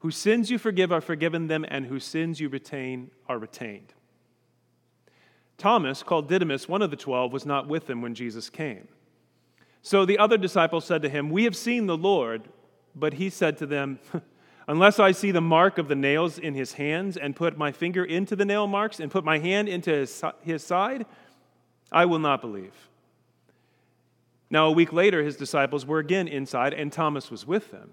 [0.00, 3.94] Whose sins you forgive are forgiven them, and whose sins you retain are retained.
[5.56, 8.88] Thomas, called Didymus, one of the twelve, was not with them when Jesus came.
[9.82, 12.48] So the other disciples said to him, We have seen the Lord.
[12.94, 13.98] But he said to them,
[14.68, 18.04] Unless I see the mark of the nails in his hands, and put my finger
[18.04, 21.06] into the nail marks, and put my hand into his, his side,
[21.90, 22.74] I will not believe.
[24.50, 27.90] Now, a week later, his disciples were again inside, and Thomas was with them.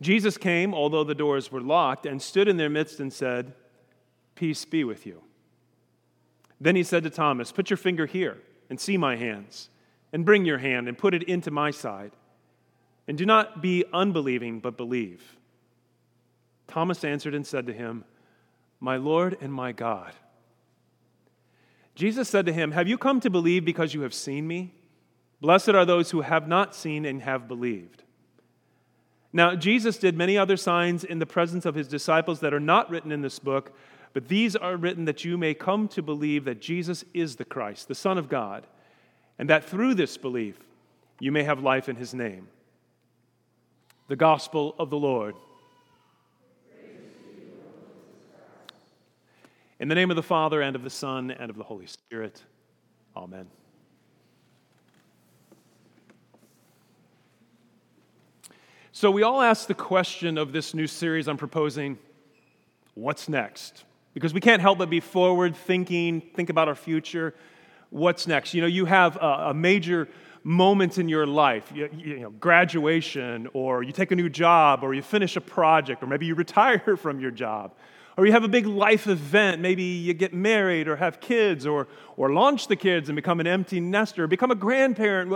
[0.00, 3.52] Jesus came, although the doors were locked, and stood in their midst and said,
[4.34, 5.22] Peace be with you.
[6.60, 9.68] Then he said to Thomas, Put your finger here and see my hands,
[10.12, 12.12] and bring your hand and put it into my side.
[13.06, 15.36] And do not be unbelieving, but believe.
[16.66, 18.04] Thomas answered and said to him,
[18.78, 20.12] My Lord and my God.
[21.94, 24.74] Jesus said to him, Have you come to believe because you have seen me?
[25.40, 28.04] Blessed are those who have not seen and have believed.
[29.32, 32.90] Now, Jesus did many other signs in the presence of his disciples that are not
[32.90, 33.72] written in this book,
[34.12, 37.86] but these are written that you may come to believe that Jesus is the Christ,
[37.86, 38.66] the Son of God,
[39.38, 40.58] and that through this belief
[41.20, 42.48] you may have life in his name.
[44.08, 45.36] The Gospel of the Lord.
[49.78, 52.42] In the name of the Father, and of the Son, and of the Holy Spirit.
[53.16, 53.46] Amen.
[59.00, 61.98] So, we all ask the question of this new series I'm proposing
[62.92, 63.84] what's next?
[64.12, 67.34] Because we can't help but be forward thinking, think about our future.
[67.88, 68.52] What's next?
[68.52, 70.06] You know, you have a, a major
[70.44, 74.92] moment in your life, you, you know, graduation, or you take a new job, or
[74.92, 77.72] you finish a project, or maybe you retire from your job,
[78.18, 79.62] or you have a big life event.
[79.62, 81.88] Maybe you get married, or have kids, or,
[82.18, 85.30] or launch the kids and become an empty nester, or become a grandparent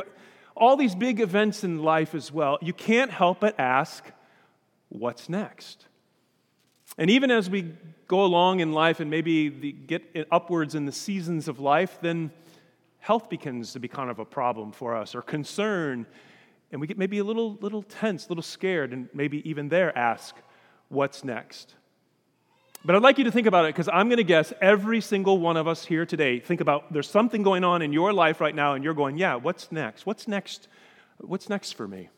[0.57, 4.05] all these big events in life as well, you can't help but ask,
[4.89, 5.87] what's next?
[6.97, 7.73] And even as we
[8.07, 12.31] go along in life and maybe get upwards in the seasons of life, then
[13.01, 16.07] health begins to be kind of a problem for us or concern.
[16.71, 19.97] And we get maybe a little, little tense, a little scared, and maybe even there
[19.97, 20.37] ask,
[20.89, 21.75] what's next?
[22.85, 25.39] But I'd like you to think about it because I'm going to guess every single
[25.39, 28.55] one of us here today think about there's something going on in your life right
[28.55, 30.05] now, and you're going, yeah, what's next?
[30.05, 30.69] What's next?
[31.19, 32.11] What's next for me?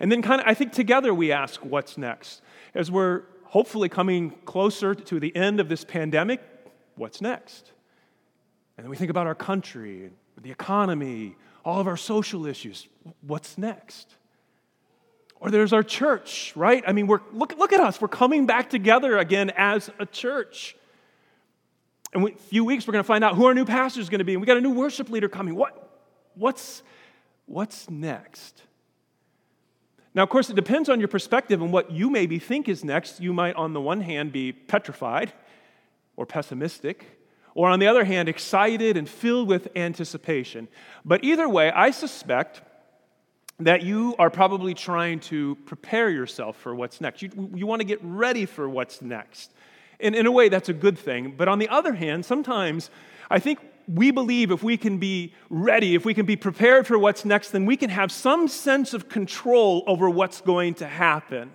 [0.00, 2.40] And then, kind of, I think together we ask, what's next?
[2.74, 6.42] As we're hopefully coming closer to the end of this pandemic,
[6.96, 7.72] what's next?
[8.76, 10.10] And then we think about our country,
[10.40, 12.88] the economy, all of our social issues.
[13.20, 14.16] What's next?
[15.40, 16.82] Or there's our church, right?
[16.86, 18.00] I mean, we're, look, look at us.
[18.00, 20.76] We're coming back together again as a church.
[22.14, 24.20] In a few weeks, we're going to find out who our new pastor is going
[24.20, 24.32] to be.
[24.32, 25.54] And we got a new worship leader coming.
[25.54, 26.02] What,
[26.34, 26.82] what's,
[27.44, 28.62] what's next?
[30.14, 33.20] Now, of course, it depends on your perspective and what you maybe think is next.
[33.20, 35.30] You might, on the one hand, be petrified
[36.16, 37.04] or pessimistic,
[37.54, 40.68] or on the other hand, excited and filled with anticipation.
[41.04, 42.62] But either way, I suspect
[43.60, 47.22] that you are probably trying to prepare yourself for what's next.
[47.22, 49.52] You, you want to get ready for what's next.
[49.98, 51.34] And in a way, that's a good thing.
[51.36, 52.90] But on the other hand, sometimes
[53.30, 56.98] I think we believe if we can be ready, if we can be prepared for
[56.98, 61.50] what's next, then we can have some sense of control over what's going to happen.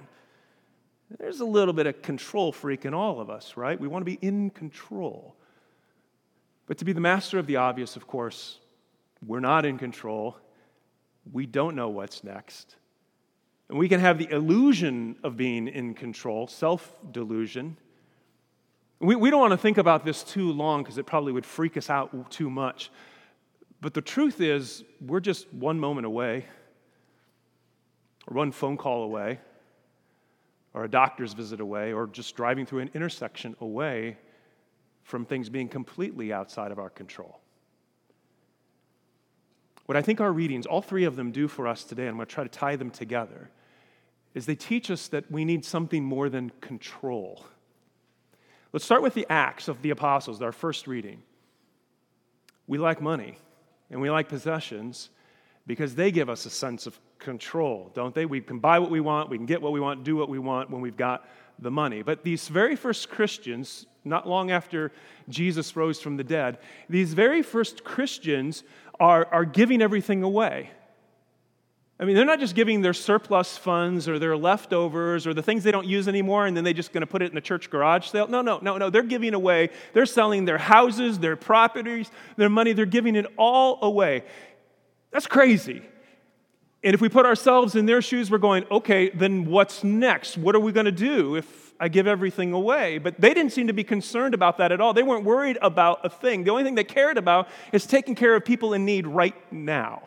[1.19, 3.79] There's a little bit of control freak in all of us, right?
[3.79, 5.35] We want to be in control.
[6.67, 8.59] But to be the master of the obvious, of course,
[9.25, 10.37] we're not in control
[11.31, 12.75] we don't know what's next.
[13.69, 17.77] And we can have the illusion of being in control, self delusion.
[18.99, 21.77] We, we don't want to think about this too long because it probably would freak
[21.77, 22.91] us out too much.
[23.79, 26.45] But the truth is, we're just one moment away,
[28.27, 29.39] or one phone call away,
[30.73, 34.17] or a doctor's visit away, or just driving through an intersection away
[35.03, 37.39] from things being completely outside of our control.
[39.91, 42.15] What I think our readings, all three of them, do for us today, and I'm
[42.15, 43.49] going to try to tie them together,
[44.33, 47.43] is they teach us that we need something more than control.
[48.71, 51.23] Let's start with the Acts of the Apostles, our first reading.
[52.67, 53.37] We like money
[53.89, 55.09] and we like possessions,
[55.67, 58.25] because they give us a sense of control, don't they?
[58.25, 60.39] We can buy what we want, we can get what we want, do what we
[60.39, 61.27] want when we've got
[61.59, 62.01] the money.
[62.01, 64.91] But these very first Christians, not long after
[65.29, 66.57] Jesus rose from the dead,
[66.89, 68.63] these very first Christians
[68.99, 70.71] are, are giving everything away.
[72.01, 75.63] I mean, they're not just giving their surplus funds or their leftovers or the things
[75.63, 77.69] they don't use anymore and then they're just going to put it in the church
[77.69, 78.27] garage sale.
[78.27, 78.89] No, no, no, no.
[78.89, 79.69] They're giving away.
[79.93, 82.73] They're selling their houses, their properties, their money.
[82.73, 84.23] They're giving it all away.
[85.11, 85.83] That's crazy.
[86.83, 90.37] And if we put ourselves in their shoes, we're going, okay, then what's next?
[90.37, 92.97] What are we going to do if I give everything away?
[92.97, 94.93] But they didn't seem to be concerned about that at all.
[94.93, 96.43] They weren't worried about a thing.
[96.43, 100.03] The only thing they cared about is taking care of people in need right now.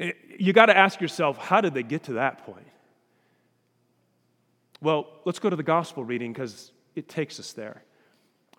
[0.00, 2.66] Eh, you got to ask yourself, how did they get to that point?
[4.80, 7.84] Well, let's go to the gospel reading because it takes us there.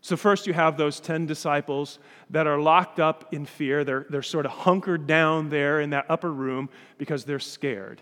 [0.03, 1.99] So, first, you have those 10 disciples
[2.31, 3.83] that are locked up in fear.
[3.83, 8.01] They're, they're sort of hunkered down there in that upper room because they're scared.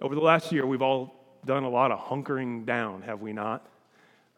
[0.00, 1.14] Over the last year, we've all
[1.44, 3.66] done a lot of hunkering down, have we not?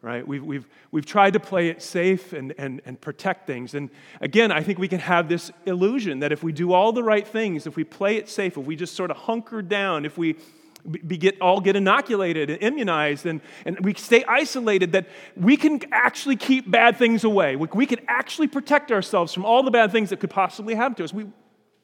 [0.01, 0.27] Right?
[0.27, 3.75] We've, we've, we've tried to play it safe and, and, and protect things.
[3.75, 3.89] And
[4.19, 7.27] again, I think we can have this illusion that if we do all the right
[7.27, 10.37] things, if we play it safe, if we just sort of hunker down, if we
[10.87, 15.81] be get, all get inoculated and immunized and, and we stay isolated, that we can
[15.91, 17.55] actually keep bad things away.
[17.55, 20.95] We, we can actually protect ourselves from all the bad things that could possibly happen
[20.95, 21.13] to us.
[21.13, 21.27] We,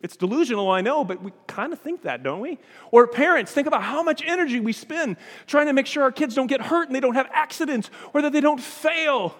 [0.02, 2.60] it's delusional, I know, but we kind of think that, don't we?
[2.92, 5.18] Or parents, think about how much energy we spend
[5.48, 8.22] trying to make sure our kids don't get hurt and they don't have accidents or
[8.22, 9.36] that they don't fail.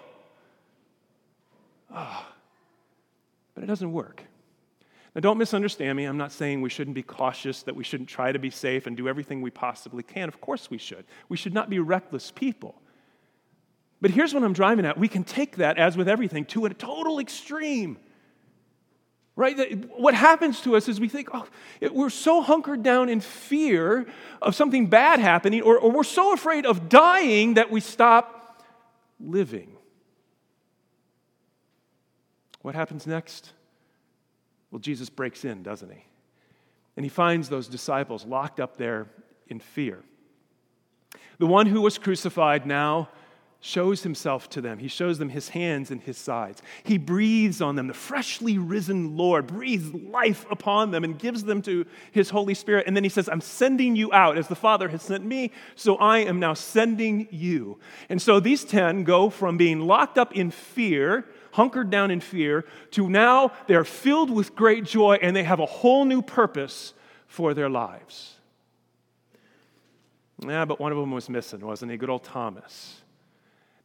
[1.94, 2.26] Oh,
[3.54, 4.24] but it doesn't work.
[5.14, 6.06] Now, don't misunderstand me.
[6.06, 8.96] I'm not saying we shouldn't be cautious, that we shouldn't try to be safe and
[8.96, 10.28] do everything we possibly can.
[10.28, 11.04] Of course we should.
[11.28, 12.74] We should not be reckless people.
[14.00, 14.98] But here's what I'm driving at.
[14.98, 17.96] We can take that, as with everything, to a total extreme.
[19.36, 19.88] Right?
[19.98, 21.46] What happens to us is we think, oh,
[21.92, 24.06] we're so hunkered down in fear
[24.42, 28.64] of something bad happening, or, or we're so afraid of dying that we stop
[29.20, 29.76] living.
[32.62, 33.52] What happens next?
[34.74, 36.04] Well, Jesus breaks in, doesn't he?
[36.96, 39.06] And he finds those disciples locked up there
[39.46, 40.02] in fear.
[41.38, 43.08] The one who was crucified now
[43.64, 44.78] shows himself to them.
[44.78, 46.60] He shows them his hands and his sides.
[46.82, 47.86] He breathes on them.
[47.86, 52.86] The freshly risen Lord breathes life upon them and gives them to his Holy Spirit.
[52.86, 55.96] And then he says, I'm sending you out as the Father has sent me, so
[55.96, 57.78] I am now sending you.
[58.10, 62.64] And so these 10 go from being locked up in fear hunkered down in fear,
[62.90, 66.94] to now they're filled with great joy and they have a whole new purpose
[67.28, 68.34] for their lives.
[70.44, 71.96] Yeah, but one of them was missing, wasn't he?
[71.96, 73.03] Good old Thomas.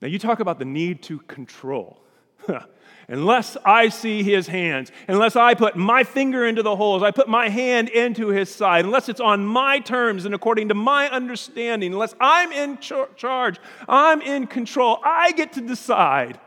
[0.02, 2.02] Now, you talk about the need to control.
[3.10, 7.28] unless I see his hands, unless I put my finger into the holes, I put
[7.28, 11.94] my hand into his side, unless it's on my terms and according to my understanding,
[11.94, 16.40] unless I'm in char- charge, I'm in control, I get to decide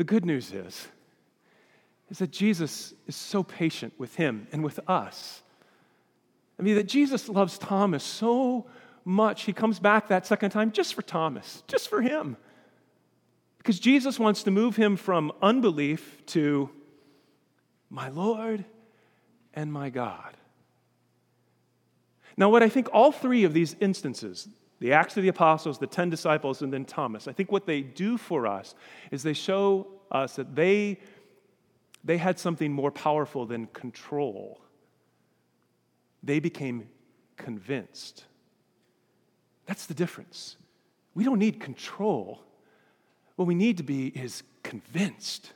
[0.00, 0.88] the good news is,
[2.08, 5.42] is that Jesus is so patient with him and with us.
[6.58, 8.64] I mean, that Jesus loves Thomas so
[9.10, 12.36] much, he comes back that second time just for Thomas, just for him.
[13.58, 16.70] Because Jesus wants to move him from unbelief to
[17.90, 18.64] my Lord
[19.52, 20.36] and my God.
[22.36, 24.48] Now, what I think all three of these instances,
[24.78, 27.28] the Acts of the Apostles, the 10 disciples, and then Thomas.
[27.28, 28.74] I think what they do for us
[29.10, 31.00] is they show us that they,
[32.02, 34.62] they had something more powerful than control.
[36.22, 36.88] They became
[37.36, 38.24] convinced.
[39.70, 40.56] That's the difference.
[41.14, 42.42] We don't need control.
[43.36, 45.52] What we need to be is convinced.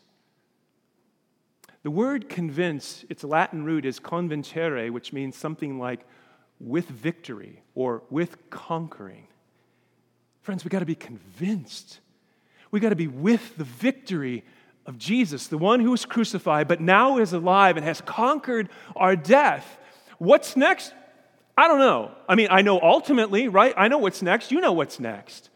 [1.82, 6.06] The word convince, its Latin root is convincere, which means something like
[6.60, 9.26] with victory or with conquering.
[10.42, 11.98] Friends, we got to be convinced.
[12.70, 14.44] We got to be with the victory
[14.86, 19.16] of Jesus, the one who was crucified, but now is alive and has conquered our
[19.16, 19.76] death.
[20.18, 20.92] What's next?
[21.56, 22.10] I don't know.
[22.28, 23.74] I mean, I know ultimately, right?
[23.76, 24.50] I know what's next.
[24.50, 25.50] You know what's next.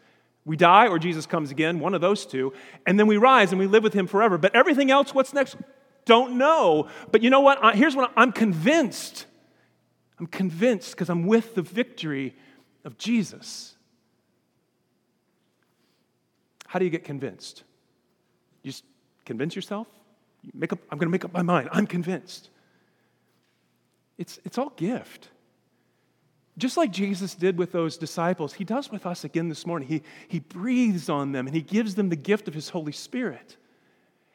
[0.45, 2.53] We die or Jesus comes again, one of those two,
[2.85, 4.37] and then we rise and we live with him forever.
[4.37, 5.57] But everything else, what's next?
[6.05, 6.87] Don't know.
[7.11, 7.75] But you know what?
[7.75, 9.25] Here's what I'm convinced
[10.19, 12.35] I'm convinced because I'm with the victory
[12.83, 13.75] of Jesus.
[16.67, 17.63] How do you get convinced?
[18.61, 18.83] You just
[19.25, 19.87] convince yourself?
[20.43, 21.69] You make up, I'm going to make up my mind.
[21.71, 22.49] I'm convinced.
[24.17, 25.29] It's, it's all gift.
[26.59, 29.87] Just like Jesus did with those disciples, he does with us again this morning.
[29.87, 33.55] He, he breathes on them and he gives them the gift of his Holy Spirit.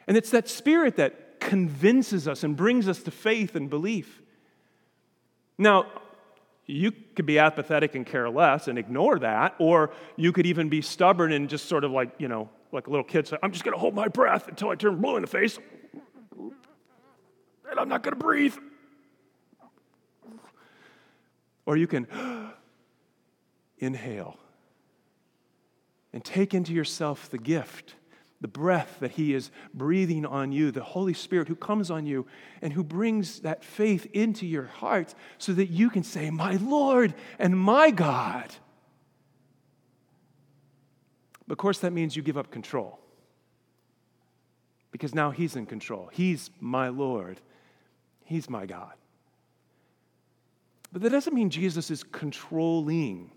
[0.09, 4.23] And it's that spirit that convinces us and brings us to faith and belief.
[5.59, 5.87] Now,
[6.67, 10.81] you could be apathetic and care less and ignore that, or you could even be
[10.81, 13.65] stubborn and just sort of like, you know, like a little kid say, I'm just
[13.65, 15.59] going to hold my breath until I turn blue in the face,
[17.71, 18.57] and I'm not going to breathe.
[21.67, 22.07] Or you can
[23.79, 24.37] inhale
[26.13, 27.95] and take into yourself the gift
[28.45, 32.27] the breath that He is breathing on you, the Holy Spirit who comes on you
[32.61, 37.15] and who brings that faith into your heart so that you can say, My Lord
[37.39, 38.55] and my God.
[41.47, 42.99] But of course, that means you give up control
[44.91, 46.11] because now He's in control.
[46.13, 47.41] He's my Lord,
[48.25, 48.93] He's my God.
[50.95, 53.31] But that doesn't mean Jesus is controlling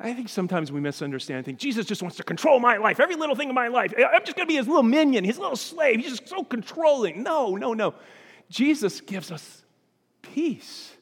[0.00, 1.60] I think sometimes we misunderstand things.
[1.60, 3.92] Jesus just wants to control my life, every little thing in my life.
[3.96, 5.98] I'm just going to be his little minion, his little slave.
[5.98, 7.24] He's just so controlling.
[7.24, 7.94] No, no, no.
[8.48, 9.64] Jesus gives us
[10.22, 10.92] peace.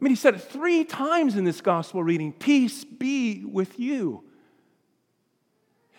[0.00, 4.22] I mean, he said it three times in this gospel reading Peace be with you.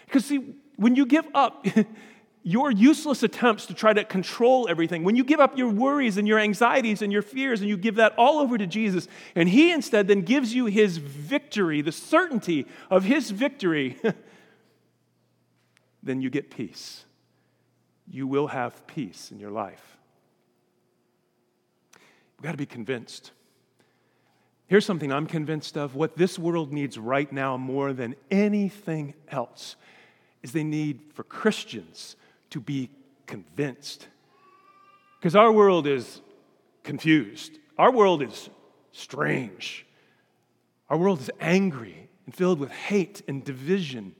[0.05, 1.65] Because, see, when you give up,
[2.43, 6.27] your useless attempts to try to control everything, when you give up your worries and
[6.27, 9.71] your anxieties and your fears and you give that all over to Jesus, and He
[9.71, 13.97] instead then gives you His victory, the certainty of His victory,
[16.03, 17.03] then you get peace.
[18.07, 19.97] You will have peace in your life.
[22.37, 23.31] We've got to be convinced.
[24.67, 29.75] Here's something I'm convinced of what this world needs right now more than anything else
[30.41, 32.15] is they need for Christians
[32.51, 32.89] to be
[33.25, 34.07] convinced.
[35.19, 36.21] Because our world is
[36.83, 38.49] confused, our world is
[38.91, 39.85] strange,
[40.89, 44.15] our world is angry and filled with hate and division.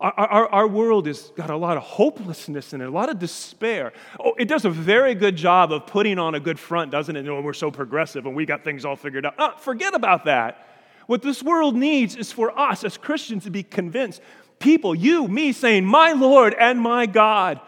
[0.00, 3.20] Our, our, our, world has got a lot of hopelessness in it, a lot of
[3.20, 3.92] despair.
[4.18, 7.20] Oh, it does a very good job of putting on a good front, doesn't it?
[7.24, 9.38] You know, we're so progressive and we got things all figured out.
[9.38, 10.66] Uh, forget about that.
[11.06, 14.20] What this world needs is for us as Christians to be convinced
[14.62, 17.60] people, you, me, saying, My Lord and my God.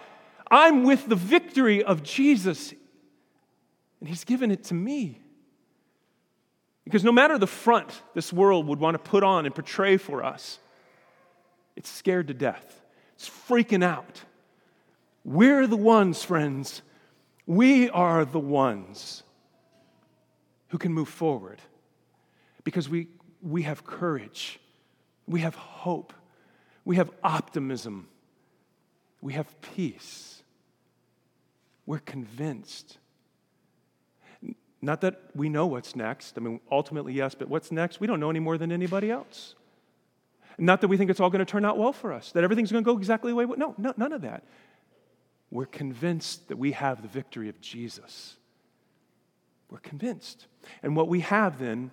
[0.50, 2.72] I'm with the victory of Jesus,
[4.00, 5.20] and He's given it to me.
[6.84, 10.22] Because no matter the front this world would want to put on and portray for
[10.22, 10.58] us,
[11.76, 12.82] it's scared to death.
[13.14, 14.22] It's freaking out.
[15.24, 16.82] We're the ones, friends.
[17.46, 19.22] We are the ones
[20.68, 21.60] who can move forward
[22.64, 23.08] because we,
[23.42, 24.60] we have courage,
[25.26, 26.12] we have hope,
[26.84, 28.08] we have optimism.
[29.20, 30.42] We have peace.
[31.86, 32.98] We're convinced.
[34.82, 36.36] Not that we know what's next.
[36.36, 38.00] I mean, ultimately, yes, but what's next?
[38.00, 39.54] We don't know any more than anybody else.
[40.58, 42.70] Not that we think it's all going to turn out well for us, that everything's
[42.70, 43.56] going to go exactly the way we.
[43.56, 44.44] No, no, none of that.
[45.50, 48.36] We're convinced that we have the victory of Jesus.
[49.70, 50.46] We're convinced.
[50.82, 51.90] And what we have then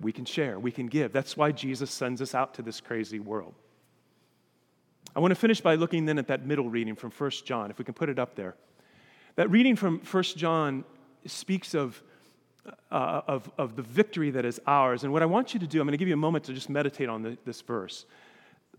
[0.00, 1.12] we can share, we can give.
[1.12, 3.54] That's why Jesus sends us out to this crazy world.
[5.16, 7.78] I want to finish by looking then at that middle reading from 1 John, if
[7.78, 8.54] we can put it up there.
[9.36, 10.84] That reading from 1 John
[11.26, 12.00] speaks of,
[12.90, 15.04] uh, of, of the victory that is ours.
[15.04, 16.52] And what I want you to do, I'm going to give you a moment to
[16.52, 18.06] just meditate on the, this verse,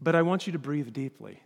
[0.01, 1.41] but I want you to breathe deeply.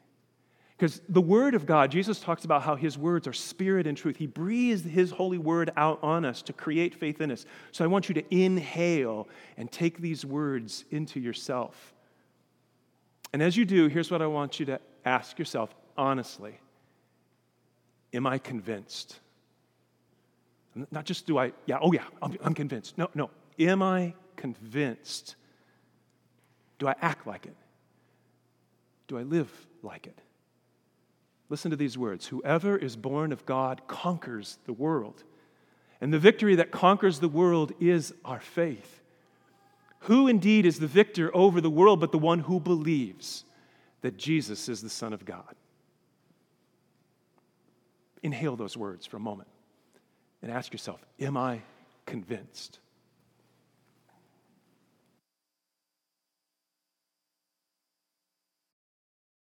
[0.77, 4.17] Because the Word of God, Jesus talks about how His words are spirit and truth.
[4.17, 7.45] He breathes His holy word out on us to create faith in us.
[7.71, 9.27] So I want you to inhale
[9.57, 11.93] and take these words into yourself.
[13.31, 16.59] And as you do, here's what I want you to ask yourself honestly
[18.13, 19.19] Am I convinced?
[20.91, 22.97] Not just do I, yeah, oh yeah, I'm, convinced.
[22.97, 23.29] No, no.
[23.59, 25.35] Am I convinced?
[26.79, 27.55] Do I act like it?
[29.07, 29.51] Do I live
[29.83, 30.17] like it?
[31.53, 35.23] Listen to these words Whoever is born of God conquers the world.
[36.01, 39.03] And the victory that conquers the world is our faith.
[39.99, 43.45] Who indeed is the victor over the world but the one who believes
[44.01, 45.53] that Jesus is the Son of God?
[48.23, 49.49] Inhale those words for a moment
[50.41, 51.61] and ask yourself Am I
[52.07, 52.79] convinced?